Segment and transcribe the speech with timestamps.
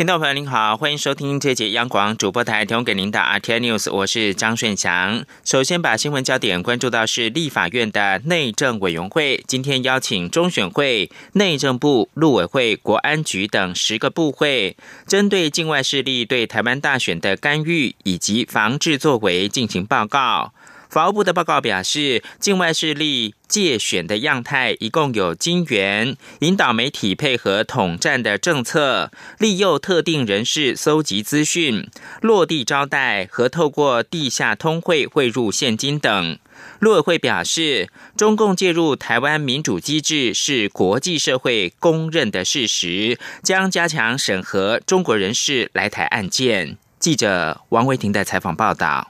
[0.00, 5.26] 听众朋友您好，欢迎收听这节央广主播台提供给您的 RT News，我是张顺祥。
[5.44, 14.74] 首先把新闻焦点关注到是立法院的内政委员会，今天邀请中选会、内政部、陆委会、国安局等十个部会，
[15.06, 20.54] 针对境外势力对台湾大选的干预以及防治作为进行报告。
[20.90, 31.88] 法务部的报告表示，境外势力借选的样态一共有金元，引导媒体配合统战的政策，利诱特定人士搜集资讯，
[32.20, 36.36] 落地招待和透过地下通汇汇入现金等。
[36.80, 46.76] 陆委会表示，中共介入台湾民主机制是国际社会公认的事实，将加强审核中国人士来台案件。
[46.98, 49.09] 记者王维婷的采访报道。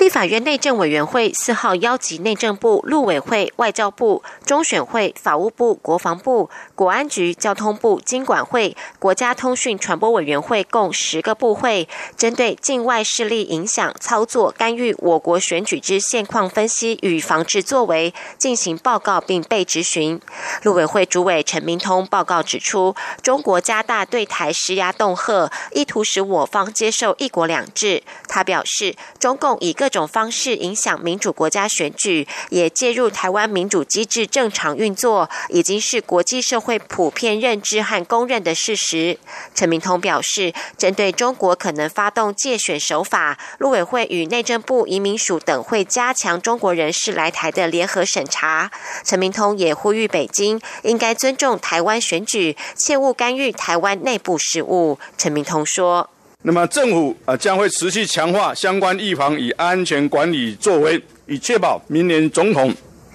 [0.00, 20.18] 立法院内政委员会四号邀集内政部、陆委会、外交部、中选会、法务部、国防部、国安局、交通部、经管会、国家通讯传播委员会共十个部会，针对境外势力影响、操作、干预我国选举之现况分析与防治作为进行报告，并被质询。
[20.62, 28.02] 陆委会主委陈明通报告指出，中国加大对台施压恫吓，意图使我方接受一国两制。
[28.26, 39.18] 他表示，中共以各种方式影响民主国家选举，也介入台湾民主机制正常运作，已经是国际社会普遍认知和公认的事实。
[39.54, 48.70] 陈明通表示，针对中国可能发动借选手法，陆委会与内政部移民署等会加强中国人士来台的联合审查。
[49.04, 54.98] 陈明通也呼吁北京应该尊重台湾选举，切勿干预台湾内部事务。
[55.18, 56.08] 陈明通说。
[56.46, 62.70] 那么政府啊将会持续强化相关预防与安全管理作为，以确保明年总统、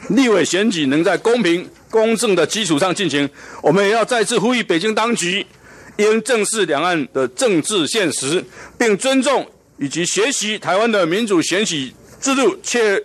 [0.10, 3.30] 立委选举能在公平公正的基础上进行。
[3.62, 5.46] 我们也要再次呼吁北京当局
[5.98, 8.44] 应正视两岸的政治现实，
[8.80, 9.48] 并尊重
[9.78, 13.04] 以及学习台湾的民主选举制度，切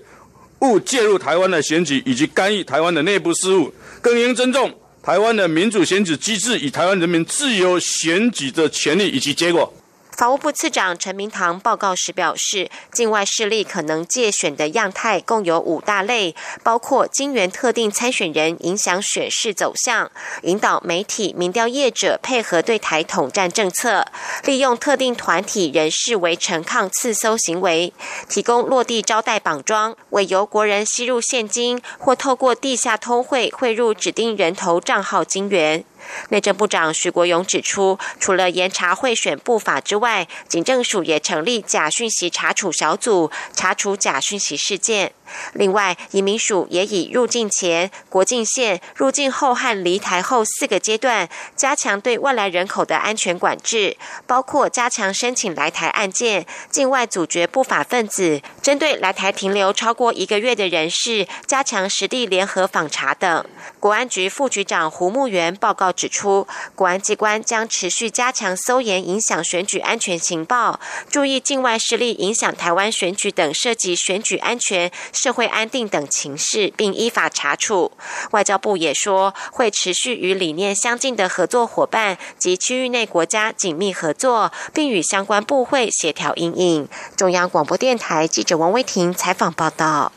[0.61, 3.71] 勿介入台湾的选举以及干预台湾的内部事务，
[4.01, 9.71] 更应尊重台湾的民主选举机制与台湾人民自由选举的权利以及结果。
[10.17, 24.07] 法务部次长陈明堂报告时表示，境外势力可能借选的样态共有五大类，包括金援特定参选人影响选势走向，引导媒体、民调业者配合对台统战政策，
[24.45, 27.93] 利用特定团体人士为陈抗刺搜行为，
[28.29, 35.85] 提供落地招待绑桩，为由国人吸入现金或透过地下通汇汇入指定人头账号金元。
[36.31, 45.13] 内政部长徐国勇指出，除了严查贿选不法之外，警政署也成立假讯息查处小组，查处假讯息事件。
[45.55, 53.97] 另外，移民署也以入境前、国境线、入境后和离台后四个阶段，加强对外来人口的安全管制，
[54.27, 63.45] 包括加强申请来台案件、境外阻绝不法分子、针对来台停留超过一个月的人士，加强实地联合访查等。
[63.81, 70.81] 国安局副局长胡慕元报告指出，国安机关将持续加强搜研影响选举安全情报，
[71.11, 74.91] 注意境外势力影响台湾选举等涉及选举安全。
[75.15, 77.93] 社会安定等情势，并依法查处。
[78.33, 86.89] 外交部也说，会持续与理念相近的合作伙伴及区域内国家紧密合作，并与相关部会协调应应。
[87.17, 90.13] 中央广播电台记者王威婷采访报道。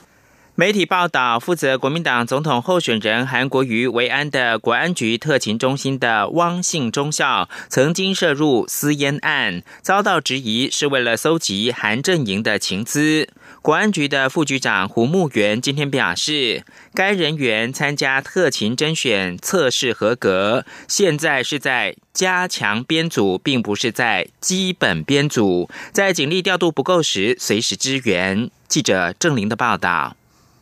[0.60, 13.30] 媒体报道，负责国民党总统候选人韩国瑜维安的国安局特勤中心的汪姓中校，曾经涉入私烟案，遭到质疑是为了搜集韩阵营的情资。
[13.62, 16.64] 国安局的副局长胡慕元今天表示，
[16.96, 28.50] 该人员参加特勤甄选测试合格，现在是在加强编组，并不是在基本编组，在警力调度不够时随时支援。
[28.68, 30.16] 记者郑玲的报道。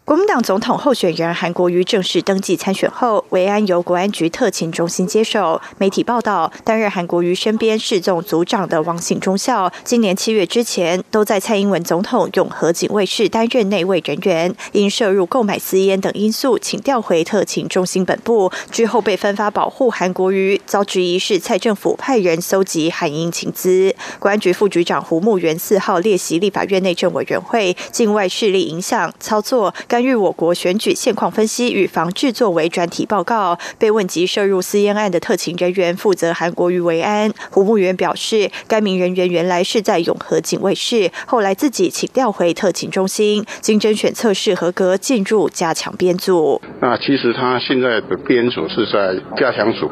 [0.06, 5.60] 国民党总统候选人韩国瑜正式登记参选后，维安由国安局特勤中心接手。
[5.80, 23.96] 媒体报道，担任韩国瑜身边侍纵组长的王姓中校，今年七月之前都在蔡英文总统永和警卫室担任内卫人员，因涉入购买私烟等因素，请调回特勤中心本部，之后被分发保护韩国瑜，遭质疑是蔡政府派人搜集韩英情资。
[24.20, 29.74] 国安局副局长胡慕元四号列席立法院内政委员会，境外势力影响操作。
[29.96, 33.58] 参与我国选举现况分析与防治作为专题报告。
[33.80, 46.62] 被问及涉入私烟案的特勤人员负责韩国瑜维安，胡务员表示，该名人员原来是在永和警卫室，后来自己请调回特勤中心，经甄选测试合格，进入加强编组。
[46.82, 49.90] 那其实他现在的编组是在加强组，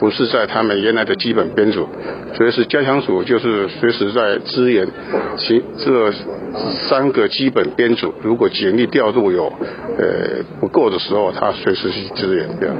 [0.00, 1.88] 不是在他们原来的基本编组，
[2.36, 4.84] 所以是加强组就是随时在支援
[5.38, 6.12] 其这
[6.88, 9.43] 三个基本编组，如果警力调度有
[9.98, 12.76] 呃不够的时候，他随时去支援这样。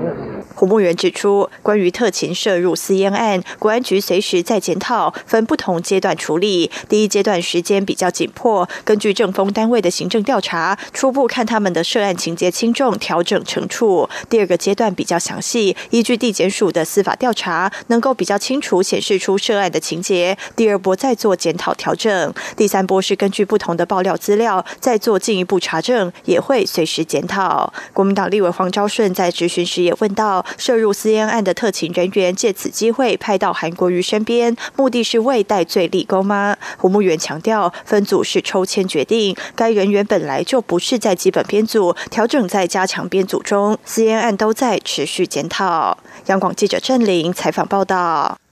[0.55, 6.70] 胡慕元指出，关于特勤涉入私烟案，国安局随时在检讨，分不同阶段处理。
[6.88, 14.08] 第一阶段时间比较紧迫，根据政风单位的行政调查，初步看他们的涉案情节轻重，调整惩处。
[14.28, 20.38] 第二个阶段比较详细，依据地检署的司法调查，能够比较清楚显示出涉案的情节。
[20.55, 27.73] 第二波再做检讨调整，第三波是根据不同的爆料资料再做进一步查证，也会随时检讨。
[27.95, 30.45] 国民党立委黄昭顺在质询时也问到。
[30.59, 36.55] 涉入私烟案的特勤人员借此机会派到韩国瑜身边，目的是为戴罪立功吗？
[36.77, 45.97] 胡慕元强调，分组是抽签决定，该人员本来就不是在基本编组，调整在加强编组中，私烟案都在持续检讨。
[46.27, 48.44] 央广记者郑玲采访报道。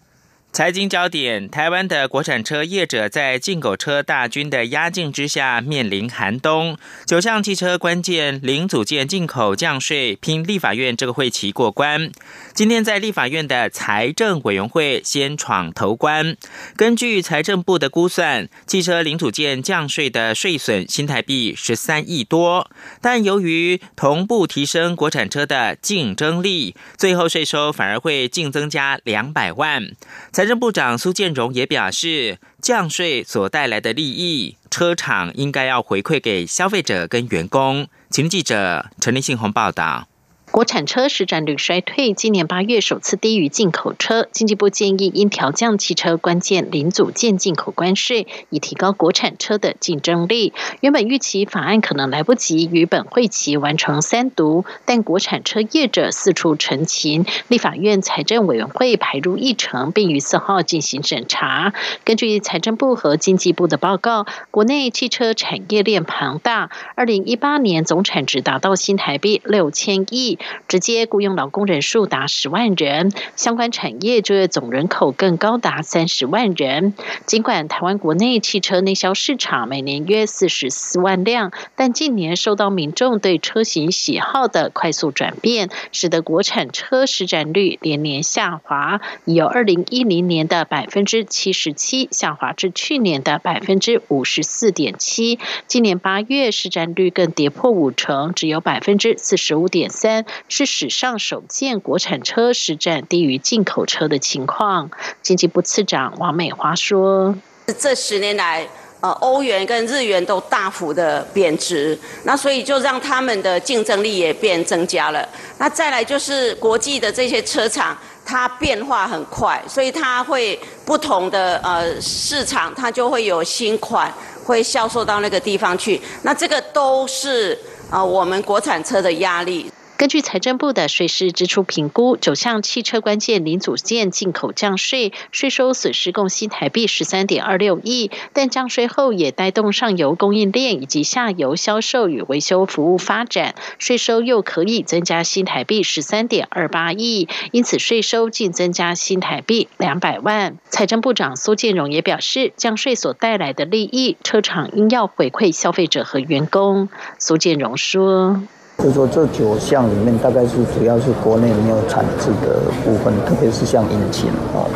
[0.53, 6.77] 财经焦点：台湾的国产车业者在进口车大军的压境之下，面临寒冬。
[7.07, 12.13] 九项汽车关键零组件进口降税，拼立法院这个会期过关。
[12.55, 16.37] 今天在立法院的财政委员会先闯头关。
[16.77, 22.71] 根据财政部的估算，汽车零组件降税的税损新台币十三亿多，
[23.01, 29.91] 但由于同步提升国产车的竞争力，最后税收反而会净增加两百万。
[30.31, 37.89] 财政部长苏建荣也表示，降税所带来的利益，车厂应该要回馈给消费者跟员工。
[38.11, 40.07] 请记者陈立信宏报道。
[40.53, 44.29] 国产车市占率衰退，今年八月首次低于进口车。
[44.33, 50.53] 经济部建议应调降汽车关键零组件进口关税，以提高国产车的竞争力。
[50.81, 61.73] 原本预期法案可能来不及于本会期完成三读，但国产车业者四处陈情，立法院财政委员会排入议程，并于四号进行审查。
[62.05, 70.39] 根据财政部和经济部的报告，国内汽车产业链庞大，二零一八年总产值达到新台币六千亿。
[70.69, 76.95] 直接雇佣劳工人数达十万人，相关产业就业总人口更高达三十万人。
[77.27, 95.39] 尽管台湾国内汽车内销市场每年约四十四万辆，但近年受到民众对车型喜好的快速转变，使得国产车市占率连年下滑，由二零一零年的百分之七十七下滑至去年的百分之五十四点七。
[95.67, 100.25] 今年八月市占率更跌破五成，只有百分之四十五点三。
[100.49, 104.91] 是史上首见国产车实占低于进口车的情况。
[105.23, 107.35] 经济部次长王美华说
[107.79, 108.67] ：“这十年来，
[109.01, 115.29] 呃，欧元跟日元都大幅的贬值，那所以就让他们的竞争力也变增加了。
[115.59, 124.13] 那再来就是国际的这些车厂，它变化很快，所以它会不同的呃市场，它就会有新款
[124.45, 126.01] 会销售到那个地方去。
[126.23, 127.59] 那这个都是
[127.91, 138.11] 啊我们国产车的压力。”根据财政部的税收支出评估，九项汽车关键零组件进口降税，税收损失共新台币十三点二六亿。
[138.33, 150.59] 但降税后也带动上游供应链以及下游销售与维修服务发展，税收又可以增加新台币十三点二八亿，因此税收净增加新台币两百万。
[150.69, 156.89] 财政部长苏建荣也表示，降税所带来的利益，车厂应要回馈消费者和员工。
[157.21, 158.43] 苏建荣说。
[158.79, 164.67] 就是说，这九项里面大概是主要是国内没有产制的部分，特别是像引擎啊，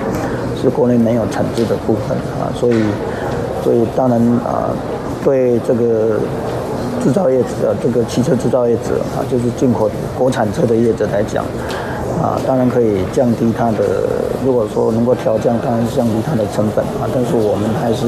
[0.60, 2.80] 是国内没有产制的部分啊，所以，
[3.64, 4.70] 所以当然啊，
[5.24, 6.20] 对这个
[7.02, 11.44] 制造业者，这个汽车制造业者啊，就是进口国产车的业者来讲，
[12.22, 14.06] 啊，当然可以降低它的，
[14.44, 18.06] 如果说能够调降，当然降低它的成本啊，但是我们还是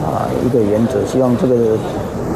[0.00, 1.76] 啊一个原则，希望这个。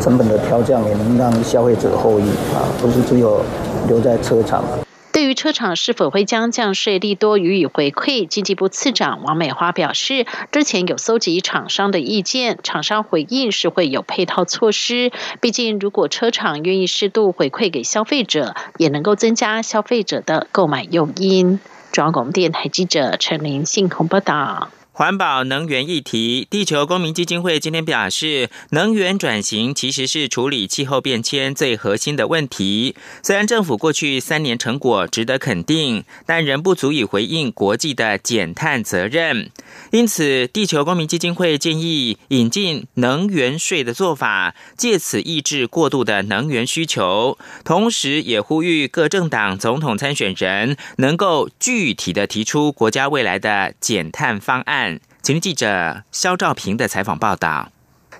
[0.00, 3.42] 成本的调降也能让消费者获益啊，不是只有
[3.86, 4.64] 留在车厂。
[5.10, 15.10] 对于车厂是否会将降税利多予以回馈，经济部次长王美花表示，之前有搜集厂商的意见，厂商回应是会有配套措施。
[15.40, 21.58] 毕竟，如果车厂愿意适度回馈给消费者，也能够增加消费者的购买诱因。
[21.90, 24.68] 中央广播电台记者陈玲信报道。
[24.98, 32.96] 环保能源议题，地球公民基金会今天表示，能源转型其实是处理气候变迁最核心的问题。
[33.22, 39.52] 虽然政府过去三年成果值得肯定，但仍不足以回应国际的减碳责任。
[39.92, 47.38] 因此，地球公民基金会建议引进能源税的做法，借此抑制过度的能源需求。
[47.62, 54.87] 同时，也呼吁各政党总统参选人能够具体的提出国家未来的减碳方案。
[55.22, 57.70] 请听记者肖兆平的采访报道。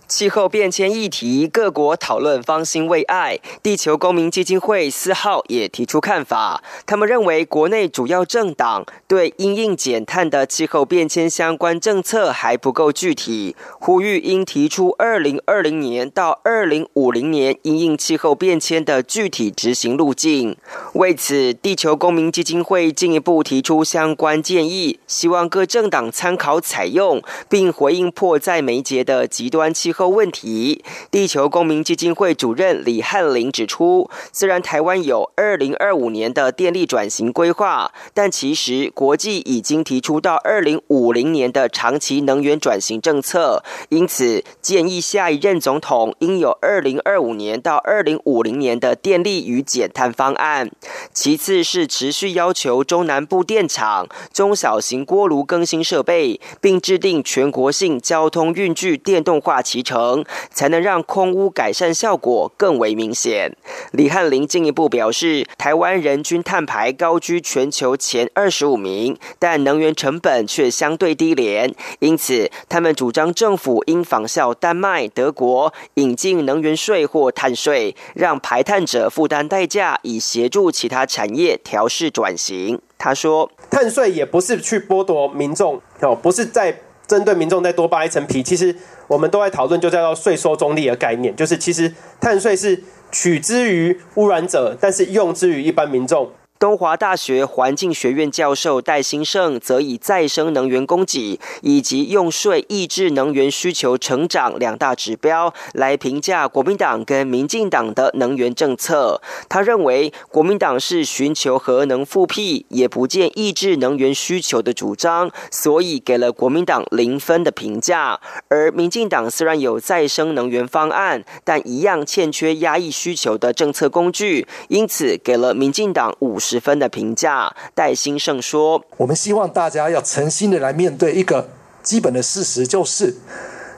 [0.09, 3.39] 气候变迁议题，各国讨论方兴未艾。
[3.63, 20.57] 地球公民基金会四号也提出看法，他们认为国内主要政党对因应减碳的气候变迁相关政策还不够具体，呼吁应提出二零二零年到二零五零年因应气候变迁的具体执行路径。
[20.95, 29.98] 为此，地球公民基金会进一步提出相关建议，希望各政党参考采用，并回应迫在眉睫的极端气候。
[29.99, 50.71] 个问题，地球公民基金会主任李汉林指出，虽然台湾有二零二五年的电力转型规划，但其实国际已经提出到二零五零年的长期能源转型政策，因此建议下一任总统应有二零二五年到二零五零年的电力与减碳方案。
[51.13, 59.61] 其次是持续要求中南部电厂中小型锅炉更新设备，并制定全国性交通运具电动化。
[59.89, 63.57] 成才能让空污改善效果更为明显。
[63.93, 82.79] 李汉林进一步表示，台湾人均碳排高居全球前二十五名，但能源成本却相对低廉，因此他们主张政府应仿效丹麦、德国引进能源税或碳税，让排碳者负担代价，以协助其他产业调试转型。
[82.99, 88.77] 他说，碳税也不是去剥夺民众哦，不是在针对民众再多扒一层皮，其实。
[89.09, 96.31] 我们都在讨论，就叫做税收中立的概念，就是其实碳税是取之于污染者，但是用之于一般民众。
[96.59, 109.23] 东华大学环境学院教授戴兴盛则以再生能源供给以及用税抑制能源需求成长两大指标来评价国民党跟民进党的能源政策。
[109.49, 118.21] 他认为，国民党是寻求核能复辟，也不见抑制能源需求的主张，所以给了国民党零分的评价。
[118.49, 126.59] 而民进党虽然有再生能源方案，但一样欠缺压抑需求的政策工具，因此给了民进党五十。
[126.61, 131.49] 分的评价，戴兴盛说：“我们希望大家要诚心的来面对一个
[131.83, 133.15] 基本的事实，就是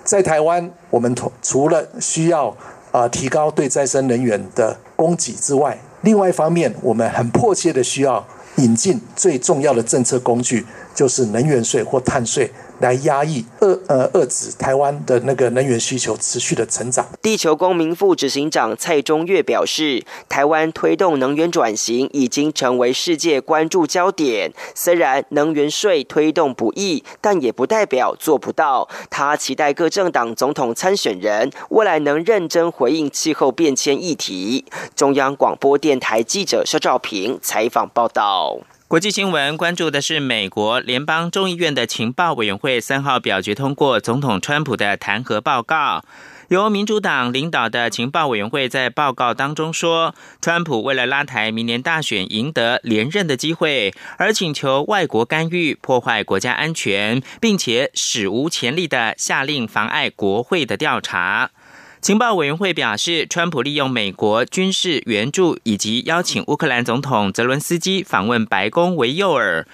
[0.03, 2.57] 在台湾，我们除了需要
[2.91, 12.50] 啊提高对再生能源的供给之外，另外一方面，我们很迫切的需要引进最重要的政策工具，就是能源税或碳税。”
[12.81, 17.07] 来压抑遏呃遏制台湾的那个能源需求持续的成长。
[17.23, 24.53] 地球公民副执行长蔡中岳表示，台湾推动能源转型已经成为世界关注焦点。
[24.75, 28.89] 虽然能源税推动不易，但也不代表做不到。
[29.09, 34.65] 他期待各政党总统参选人未来能认真回应气候变迁议题。
[34.97, 38.59] 中央广播电台记者肖兆平采访报道。
[38.90, 46.04] 国际新闻关注的是，美国联邦众议院的情报委员会三号表决通过总统川普的弹劾报告。
[46.49, 61.52] 由民主党领导的情报委员会在报告当中说，川普为了拉抬明年大选赢得连任的机会，而请求外国干预破坏国家安全，并且史无前例的下令妨碍国会的调查。
[62.00, 69.66] 情报委员会表示，川普利用美国军事援助以及邀请乌克兰总统泽伦斯基访问白宫为诱饵，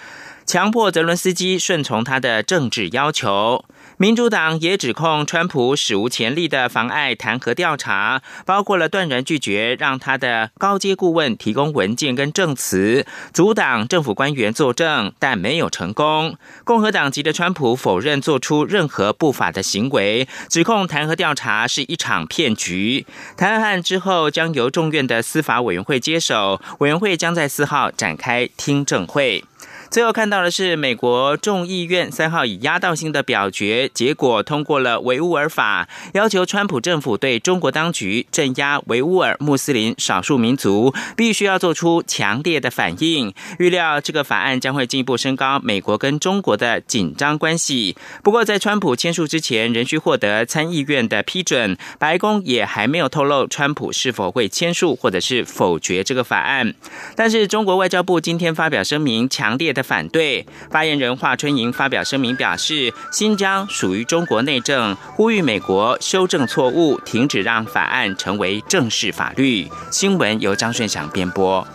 [0.45, 3.63] 强迫泽伦斯基顺从他的政治要求。
[3.99, 16.37] 民主党也指控川普史无前例的妨碍弹劾调查，包括了断然拒绝让他的高阶顾问提供文件跟证词，阻挡政府官员作证，但没有成功。
[16.63, 23.07] 共和党籍的川普否认做出任何不法的行为，指控弹劾调查是一场骗局。
[23.35, 29.43] 弹劾案之后将由众院的司法委员会接手，委员会将在四号展开听证会。
[29.89, 43.33] 最后看到的是，美国众议院三号以压倒性的表决结果通过了维吾尔法，要求川普政府对中国当局镇压维吾尔穆斯林少数民族，必须要做出强烈的反应。
[43.59, 47.95] 预料这个法案将会进一步升高美国跟中国的紧张关系。
[48.21, 51.77] 不过，在川普签署之前，仍需获得参议院的批准。
[51.97, 56.73] 白宫也还没有透露川普是否会签署或者是否决这个法案。
[57.15, 59.76] 但是，中国外交部今天发表声明，强烈。
[59.77, 60.43] 的反对。
[60.71, 69.69] 发言人华春莹发表声明表示，新疆属于中国内政，呼吁美国修正错误，停止让法案成为正式法律。
[69.91, 71.65] 新闻由张顺祥编播。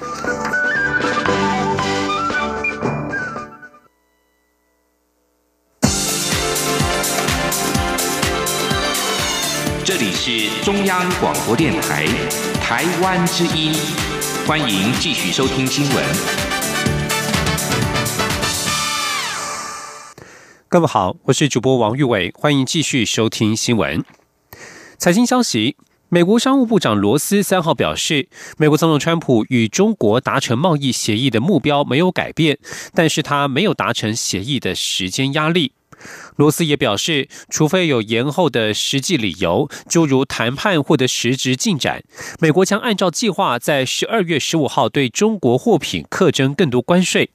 [9.84, 12.06] 这里是中央广播电台
[12.60, 13.74] 台湾之音，
[14.46, 16.51] 欢迎继续收听新闻。
[20.72, 24.02] 各位好，我是主播王玉伟，欢迎继续收听新闻。
[24.96, 25.76] 财经消息：
[26.08, 32.58] 美国商务部长罗斯三号表示，美国总统川普与中国达成贸易协议的目标没有改变，
[32.94, 35.72] 但是他没有达成协议的时间压力。
[36.36, 42.02] 罗斯也表示，除非有延后的实际理由，诸如谈判获得实质进展，
[42.40, 47.28] 美国将按照计划在十二月十五号对中国货品课征更多关税。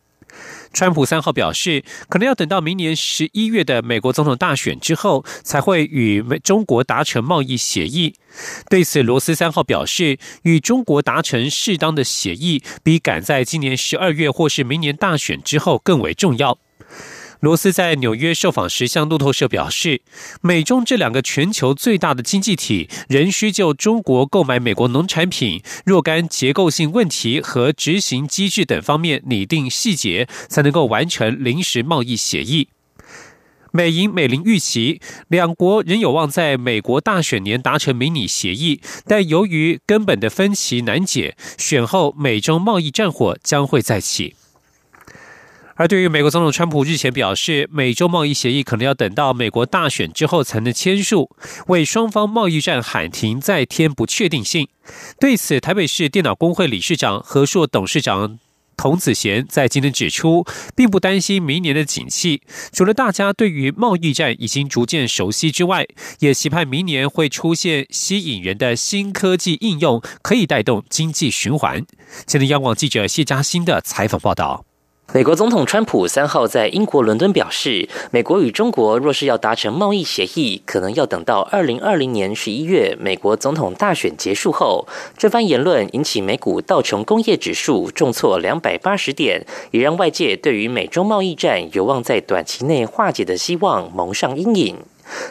[0.73, 8.13] 川普三号表示，可能要等到明年十一月的美国总统大选之后，才会与美中国达成贸易协议。
[8.69, 16.59] 对此，罗斯三号表示，与中国达成适当的协议，比赶在今年十二月或是明年大选之后更为重要。
[17.39, 20.01] 罗斯在纽约受访时向路透社表示，
[20.41, 32.69] 美中这两个全球最大的经济体仍需就中国购买美国农产品若干结构性问题和执行机制等方面拟定细节，才能够完成临时贸易协议。
[33.71, 44.35] 美银美林预期，两国仍有望在美国大选年达成迷你协议，但由于根本的分歧难解，选后美中贸易战火将会再起。
[45.77, 51.29] 而对于美国总统川普日前表示，美洲贸易协议可能要等到美国大选之后才能签署，
[51.67, 54.67] 为双方贸易战喊停再添不确定性。
[55.19, 58.39] 对此，台北市电脑工会理事长和硕董事长
[58.75, 62.41] 童子贤在今天指出，并不担心明年的景气。
[62.71, 65.85] 除了大家对于贸易战已经逐渐熟悉之外，
[66.19, 71.85] 也期盼明年会出现吸引人的新科技应用，可以带动经济循环。
[72.27, 74.66] 前的央广记者谢嘉欣的采访报道。
[75.13, 84.85] 美国总统川普三号在英国伦敦表示，美国与中国若是要达成贸易协议，可能要等到二零二零年十一月美国总统大选结束后。
[85.17, 94.75] 这番言论引起美股道琼工业指数重挫两百八十点，也让外界对于美中贸易战有望在短期内化解的希望蒙上阴影。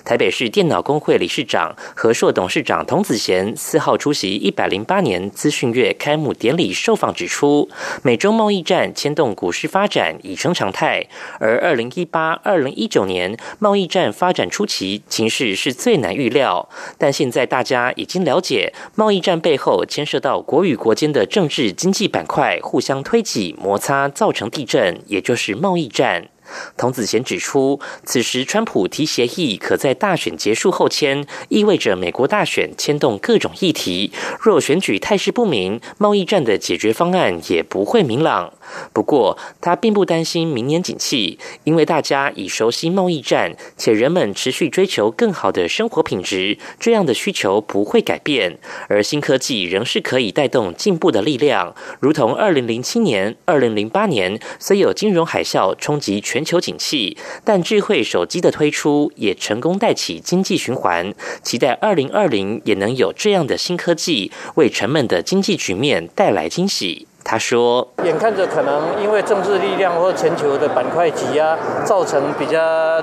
[0.05, 7.69] 台北市电脑工会理事长和硕董事长童子贤四号出席一百零八年资讯月开幕典礼受访指出，
[8.03, 11.07] 美中贸易战牵动股市发展已成常态，
[11.39, 26.29] 而二零一八、二零一九年贸易战发展初期情势是最难预料，但现在大家已经了解，贸易战背后牵涉到国与国间的政治经济板块互相推挤摩擦，造成地震，也就是贸易战。
[26.77, 34.13] 童子贤指出，此时川普提协议可在大选结束后签，意味着美国大选牵动各种议题。
[34.41, 38.53] 若选举态势不明，贸易战的解决方案也不会明朗。
[38.93, 48.59] 不过，他并不担心明年景气，因为大家已熟悉贸易战，且人们持续追求更好的生活品质，这样的需求不会改变。
[48.89, 61.15] 而新科技仍是可以带动进步的力量，如同二零零七年、二零零八年，虽有金融海啸冲击全全球景气，但智慧手机的推出也成功带起经济循环。
[61.43, 67.07] 期待二零二零也能有这样的新科技，为沉闷的经济局面带来惊喜。
[67.29, 72.57] 他说：“眼看着可能因为政治力量或全球的板块挤压，造成比较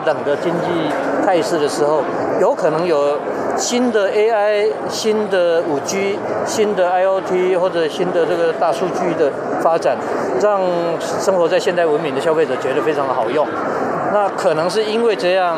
[0.05, 0.89] 冷的经济
[1.25, 2.01] 态势的时候，
[2.39, 3.19] 有可能有
[3.57, 9.29] 新的 AI、新的五 G、新的 IOT 或者新的这个大数据的
[9.61, 9.97] 发展，
[10.41, 10.61] 让
[11.19, 13.45] 生活在现代文明的消费者觉得非常的好用。
[14.13, 15.57] 那可能是因为这样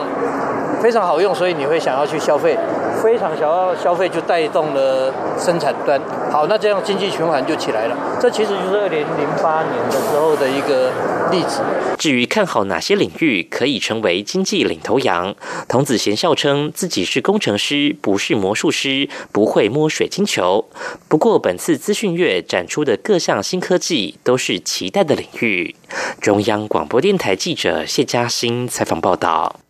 [0.82, 2.58] 非常好用，所以你会想要去消费。”
[3.02, 6.00] 非常想要消费，就带动了生产端。
[6.32, 7.96] 好，那这样经济循环就起来了。
[8.20, 10.92] 这其实就是二零零八年的时候的一个
[11.32, 11.62] 例子。
[11.98, 15.34] 至于看好哪些领域可以成为经济领头羊，
[15.68, 20.66] 童子贤笑称自己是工程师，不是魔术师，不会摸水晶球。
[21.08, 25.76] 不过，本次资讯月展出的各项新科技都是期待的领域。
[26.20, 29.65] 中央广播电台记者谢嘉欣采访报道。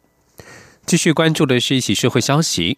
[0.86, 2.78] 继续关注的是一起社会消息，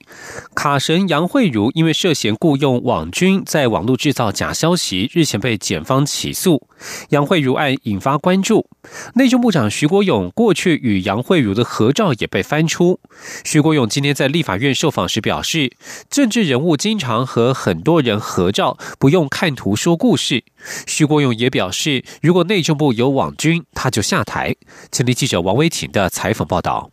[0.55, 6.67] 卡神杨慧茹因为涉嫌雇佣网军在网络制造假消息，日前被检方起诉。
[7.09, 8.69] 杨慧茹案引发关注，
[9.15, 13.01] 内政部长徐国勇过去与杨慧茹的合照也被翻出。
[13.43, 15.73] 徐国勇今天在立法院受访时表示，
[16.09, 20.45] 政治人物经常和很多人合照，不用看图说故事。
[20.85, 24.55] 徐国勇也表示，如果内政部有网军，他就下台。
[24.93, 26.89] 前立记者王威婷的采访报道。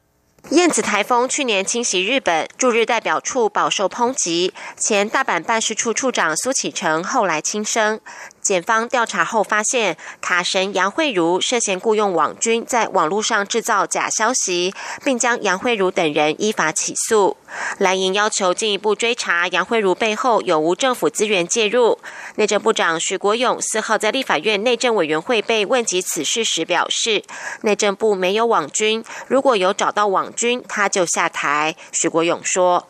[0.51, 4.53] 燕子台风去年侵袭日本，驻日代表处饱受抨击。
[4.77, 7.99] 前大阪办事处处长苏启成后来轻生。
[8.45, 17.39] 检方调查后发现，卡神杨慧茹涉嫌雇佣网军在网络上制造假消息，并将杨慧茹等人依法起诉。
[17.79, 21.99] 蓝营要求进一步追查杨慧茹背后有无政府资源介入。
[22.37, 27.23] 内政部长徐国勇四号在立法院内政委员会被问及此事时表示，
[27.63, 31.75] 内政部没有网军，如果有找到网军，他就下台。
[31.93, 32.87] 徐国勇说：“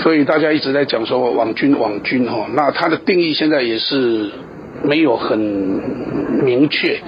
[0.00, 4.30] 所以大家一直在讲说网军，网军哈，那他的定义现在也是。”
[4.84, 6.98] 没有很明确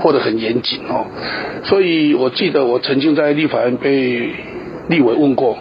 [0.00, 1.06] 或者很严谨哦，
[1.64, 4.30] 所以我记得我曾经在立法院被
[4.88, 5.56] 立委问过，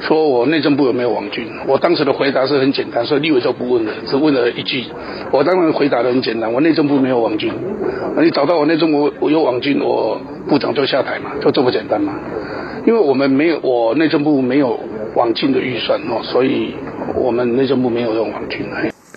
[0.00, 1.46] 说我内政部有没有网军？
[1.66, 4.84] 我当时的回答是很简单，所以立委就不问了，只问了一句。
[5.30, 7.52] 我当然回答的很简单，我内政部没有网军。
[8.22, 12.14] 你找到我内政部我有网军，我部长就下台嘛，就这么简单嘛。
[12.86, 14.78] 因为我们没有，我内政部没有
[15.14, 16.74] 网军的预算哦，所以
[17.14, 18.64] 我们内政部没有用网军。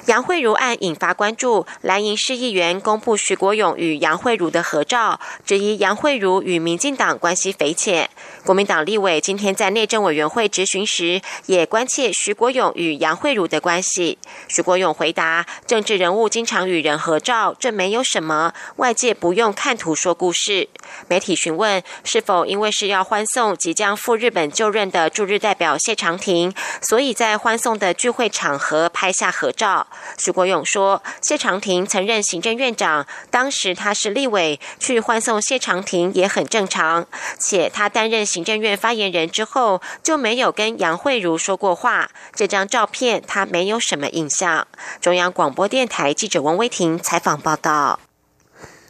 [0.10, 8.10] 杨慧茹案引发关注，蓝营市议员公布徐国勇与杨慧茹的合照，质疑杨慧茹与民进党关系匪浅。
[8.44, 14.18] 国民党立委今天在内政委员会质询时，也关切徐国勇与杨慧茹的关系。
[14.48, 20.70] 徐国勇回答：政治人物经常与人合照，这没有什么，外界不用看图说故事。
[21.08, 29.86] 媒体询问是否因为是要欢送即将赴日本就任的驻日代表谢长廷，所以在欢送的聚会场合拍下合照。
[30.18, 37.06] 徐国勇说：“谢长廷曾任行政院长，当时他是立委，去欢送谢长廷也很正常。
[37.40, 42.10] 且他担任行政院发言人之后，就没有跟杨慧茹说过话。
[42.34, 44.68] 这张照片他没有什么印象。”
[45.00, 48.00] 中央广播电台记者王威婷采访报道。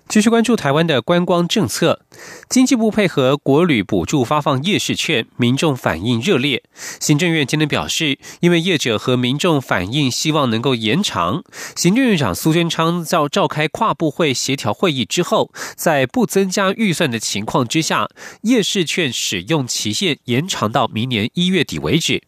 [0.10, 2.02] 继续关注台湾的观光政策，
[2.50, 6.64] 经济部配合国旅补助发放夜市券，民众反应热烈。
[7.00, 11.44] 行政院今天表示，因为业者和民众反映希望能够延长，
[11.76, 18.10] 行政院长苏贞昌在召开跨部会协调会议之后，在不增加预算的情况之下，
[18.42, 22.24] 夜市券使用期限延长到明年一月底为止。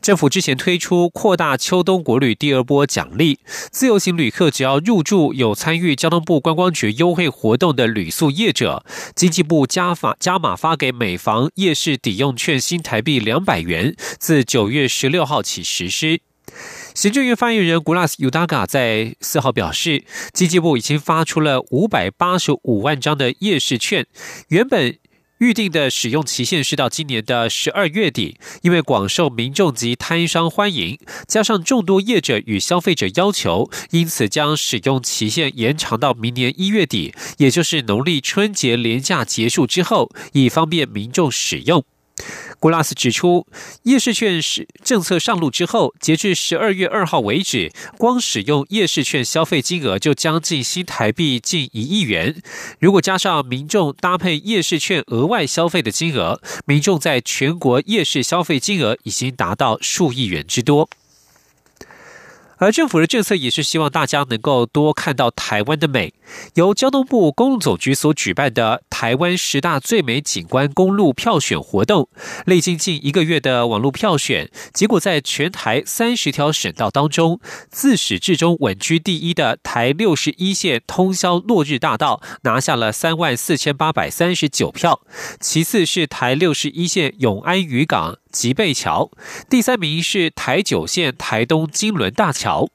[0.00, 3.38] 政府之前推出扩大秋冬国旅第二波奖励，
[3.70, 16.20] 自由行旅客只要入住有参与交通部观光局优惠活动的旅宿业者，经济部加法加码发给每房夜市抵用券新台币两百元，自九月十六号起实施。
[16.94, 24.06] 行政院发言人古拉斯尤达嘎在四号表示，经济部已经发出了五百八十五万张的夜市券，
[24.48, 24.98] 原本。
[25.42, 41.84] 预定的使用期限是到今年的十二月底，因为广受民众及摊商欢迎，加上众多业者与消费者要求，因此将使用期限延长到明年一月底，也就是农历春节连假结束之后，以方便民众使用。
[42.62, 43.44] 古拉斯指出，
[43.82, 52.40] 夜市券是政策上路之后，截至十二月二号为止，光使用夜市券消费金额就将近新台币近一亿元。
[52.78, 60.88] 如果加上民众搭配夜市券额外消费的金额，民众在全国夜市消费金额已经达到数亿元之多。
[62.58, 66.14] 而政府的政策也是希望大家能够多看到台湾的美。
[66.54, 72.08] 由交通部公路总局所举办的台湾十大最美景观公路票选活动，
[72.46, 77.40] 历经近一个月的网络票选，结果在全台三十条省道当中，
[77.70, 85.00] 自始至终稳居第一的台六十一线通宵落日大道拿下了三万四千八百三十九票，
[85.40, 88.18] 其次是台六十一线永安渔港。
[88.32, 89.10] 吉贝桥，
[89.50, 92.70] 第三名是台九线台东金轮大桥。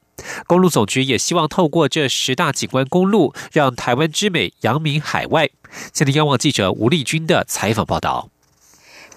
[0.46, 5.50] 公路总局也希望透过这十大景观公路，让台湾之美扬名海外。
[5.92, 8.30] 现在，央望记者吴丽君的采访报道。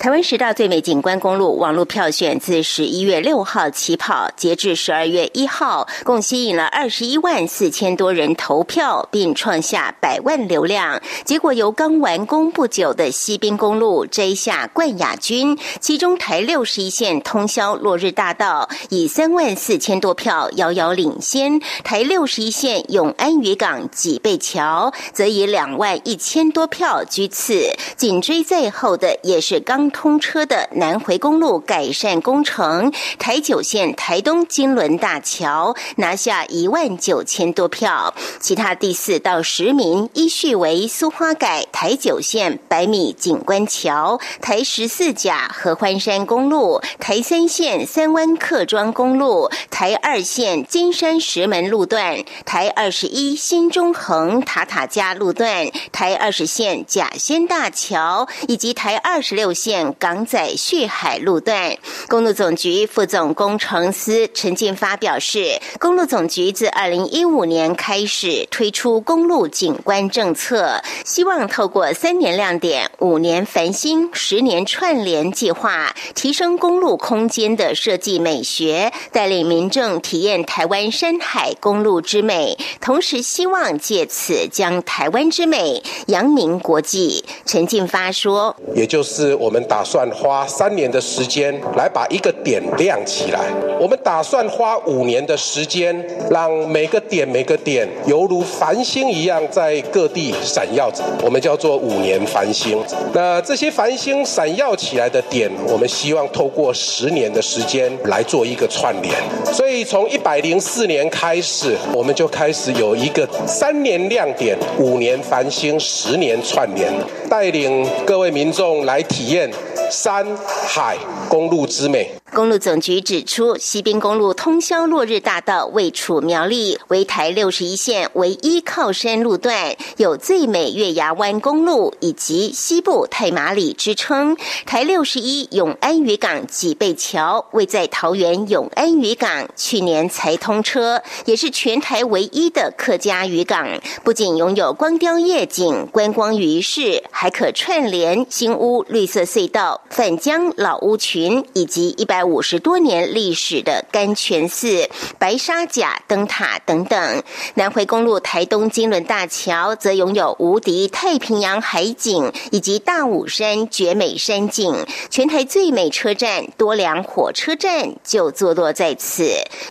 [0.02, 11.00] 台湾十大最美景观公路网络票选自十一月六号起跑，截至十二月一号，共吸引了二十一万四千多人投票，并创下百万流量。
[11.24, 29.91] 结果由刚完工不久的西滨公路摘下冠亚军，其中台六十一线通宵落日大道以三万四千多票遥遥领先，台六十一线永安渔港脊背桥则以两万一千多票居次，紧追在后的也是刚。
[29.92, 61.78] 通车的南回公路改善工程，台九线台东金轮大桥拿下一万九千多票，其他第四到十名依序为苏花改台九线百米景观桥、台十四甲合欢山公路、台三线三湾客庄公路、台二线金山石门路段、台二十一新中横塔塔加路段、台二十线甲仙大桥以及台二十六线港仔旭海路段。
[62.08, 87.24] 公路总局副总工程师陈进发表示，公路总局自二零一五年开始推出公路景观政策，希望透过三年亮点、五年繁星、十年串联计划，提升公路空间的设计美学，带领民众体验台湾山海公路之美，同时希望借此将台湾之美扬名国际。
[87.46, 93.40] 陈进发说：“也就是我们打算花三年的时间来把一个点亮起来，
[93.80, 95.96] 我们打算花五年的时间，
[96.30, 102.78] 让每个点每个点犹如繁星一样在各地闪耀着，我们叫做五年繁星。
[103.14, 109.16] 那这些繁星闪耀起来的点，我们希望透过十年的时间来做一个串联。
[109.54, 116.92] 所以从一百零四年开始，我们就开始有一个三年亮点、五年繁星、十年串联，
[117.30, 119.50] 带领各位民众来体验
[119.90, 120.26] 山
[120.68, 122.21] 海公路之美。
[122.34, 134.38] 公路总局指出，西滨公路通宵落日大道位处苗栗，为台六十一线唯一靠山路段，有最美月牙湾公路以及西部太马里之称。
[134.66, 143.68] 台六十一永安渔港脊背桥位在桃园永安渔港，去年才通车，也是全台唯一的客家渔港。
[144.06, 152.21] 不仅拥有光雕夜景、观光鱼市，还可串联新屋绿色隧道、反江老屋群以及一百。
[152.24, 157.24] 五十多年历史的甘泉寺、白沙甲灯塔等等，
[157.56, 169.24] 南回公路台东金轮大桥则拥有无敌太平洋海景以及大武山绝美山景，全台最美车站多良火车站就坐落在此。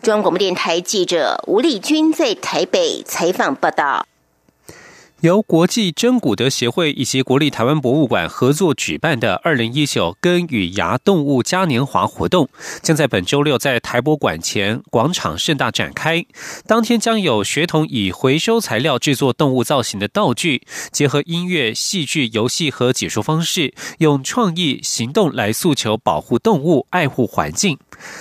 [0.03, 4.10] 中央广播电台记者吴丽君在台北采访报道。
[5.20, 12.48] 由国际真古德协会以及国立台湾博物馆合作举办的二零一九根与牙动物嘉年华活动，
[12.80, 16.24] 将在本周六在台博馆前广场盛大展开。
[16.66, 27.76] 当天将有学童以回收材料制作动物造型的道具，结合音乐、戏剧、游戏和解说方式，用创意行动来诉求保护动物、爱护环境。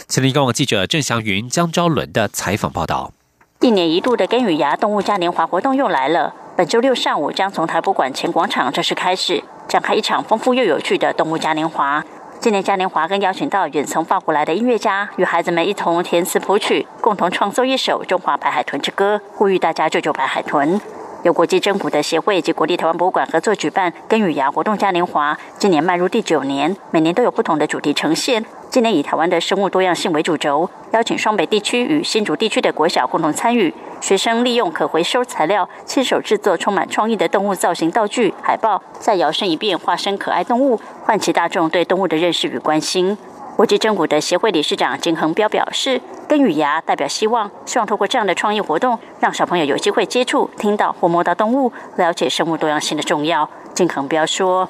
[0.10, 3.14] 前立刚网记者郑祥云、江昭伦的采访报道。
[3.62, 6.34] 一年一度的根与牙动物嘉年华活动又来了。
[6.60, 12.04] 本周六上午将从台博馆前广场正式开始，展开一场丰富又有趣的动物嘉年华。
[12.42, 20.82] 今年嘉年华更邀请到远从法国来的音乐家，与孩子们一同填词谱曲，共同创作一首《中华白海豚之歌》，呼吁大家救救白海豚。
[21.24, 28.44] 由国际珍古的协会及国立台湾博物馆合作举办根与牙活动嘉年华，今年迈入第九年，每年都有不同的主题呈现。
[28.70, 33.74] 今年以台湾的生物多样性为主轴，邀请双北地区与新竹地区的国小共同参与。
[34.02, 43.18] 学生利用可回收材料，亲手制作充满创意的动物造型道具、海报，再摇身一变化身可爱动物，唤起大众对动物的认识与关心。
[43.58, 54.70] 国际真古的协会理事长金恒彪表示：“根与芽代表希望，希望透过这样的创意活动，让小朋友有机会接触、听到或摸到动物，了解生物多样性的重要。”金恒彪说：“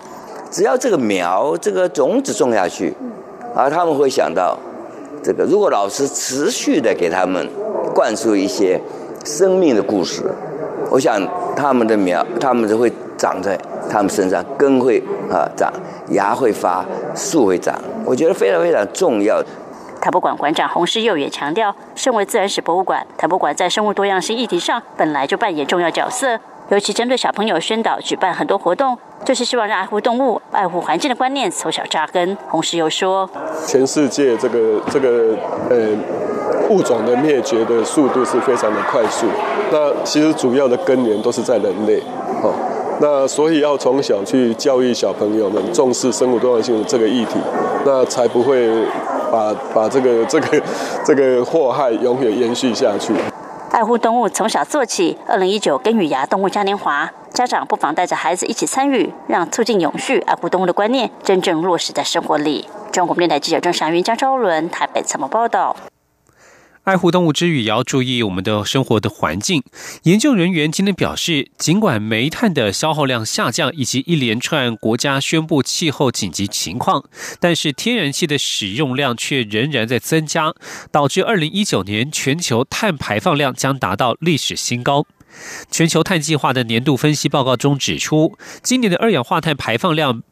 [0.50, 2.96] 只要这个苗、这个种子种下去。”
[3.56, 4.58] 而他们会想到，
[5.24, 7.48] 这个如果老师持续的给他们
[7.94, 8.82] 灌输一些
[9.24, 10.24] 生命的故事，
[10.90, 11.22] 我想
[11.56, 13.58] 他们的苗，他们就会长在
[13.90, 15.72] 他们身上，根会啊长，
[16.10, 17.76] 芽会发，树会长。
[18.06, 19.44] 我觉得非常非常重要。
[20.02, 26.40] 台博馆馆长洪世佑也强调，身为自然史博物馆，台博馆在生物多样性议题上本来就扮演重要角色。
[26.70, 32.38] 尤其针对小朋友宣导，举办很多活动，就是希望让爱护动物、爱护环境的观念从小扎根。
[32.48, 33.28] 洪世佑说，
[33.66, 35.36] 全世界这个这个
[35.72, 35.78] 呃
[36.70, 39.26] 物种的灭绝的速度是非常的快速，
[39.72, 42.00] 那其实主要的根源都是在人类，
[42.44, 42.54] 哦，
[43.02, 47.40] 那所以要从小去教育小朋友们重视生物多样性的这个议题，
[47.86, 48.70] 那才不会
[49.32, 50.62] 把把这个 这个
[51.04, 53.14] 这个祸害永远延续下去。
[53.72, 55.18] 爱护动物从小做起。
[55.28, 62.68] 二零一九根与芽动物嘉年华，家长不妨带着孩子一起参与，让促进永续爱护动物的观念真正落实在生活里。
[62.92, 65.76] 中国电台记者郑祥云、江昭伦台北采访报道。
[66.90, 69.62] 爱护动物之余，也要注意我们的生活的环境。
[70.04, 77.04] 研究人员今天表示，尽管煤炭的消耗量下降，以及一连串国家宣布气候紧急情况，
[77.40, 80.56] 但是天然气的使用量却仍然在增加，
[80.92, 85.06] 导致二零一九年全球碳排放量将达到历史新高。
[85.70, 90.24] 全球碳计划的年度分析报告中指出，今年的二氧化碳排放量。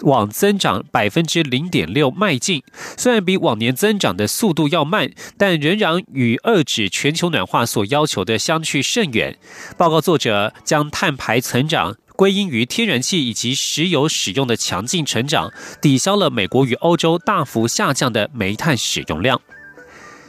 [0.00, 2.62] 往增长百分之零点六迈进，
[2.96, 9.38] 虽然比往年增长的速度要慢，但仍然与遏制全球暖化所要求的相去甚远。
[9.76, 19.40] 报告作者将碳排成长归因于天然气以及石油使用的强劲成长，抵消了美国与欧洲大幅下降的煤炭使用量。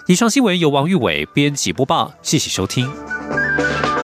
[0.08, 2.92] 以上新闻由王玉伟编辑播报，谢谢收听。